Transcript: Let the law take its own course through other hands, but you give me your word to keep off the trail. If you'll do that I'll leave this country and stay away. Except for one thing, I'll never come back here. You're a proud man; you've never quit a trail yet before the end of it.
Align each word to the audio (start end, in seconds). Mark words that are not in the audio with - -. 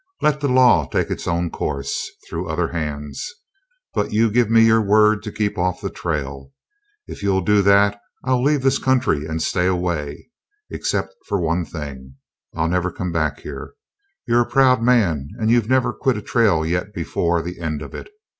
Let 0.19 0.39
the 0.39 0.47
law 0.47 0.87
take 0.87 1.11
its 1.11 1.27
own 1.27 1.51
course 1.51 2.09
through 2.27 2.49
other 2.49 2.69
hands, 2.69 3.23
but 3.93 4.11
you 4.11 4.31
give 4.31 4.49
me 4.49 4.63
your 4.65 4.81
word 4.81 5.21
to 5.21 5.31
keep 5.31 5.59
off 5.59 5.79
the 5.79 5.91
trail. 5.91 6.51
If 7.05 7.21
you'll 7.21 7.41
do 7.43 7.61
that 7.61 7.99
I'll 8.23 8.41
leave 8.41 8.63
this 8.63 8.79
country 8.79 9.27
and 9.27 9.39
stay 9.43 9.67
away. 9.67 10.31
Except 10.71 11.13
for 11.27 11.39
one 11.39 11.65
thing, 11.65 12.15
I'll 12.55 12.67
never 12.67 12.91
come 12.91 13.11
back 13.11 13.41
here. 13.41 13.75
You're 14.27 14.41
a 14.41 14.49
proud 14.49 14.81
man; 14.81 15.27
you've 15.45 15.69
never 15.69 15.93
quit 15.93 16.17
a 16.17 16.23
trail 16.23 16.65
yet 16.65 16.95
before 16.95 17.43
the 17.43 17.59
end 17.59 17.83
of 17.83 17.93
it. 17.93 18.09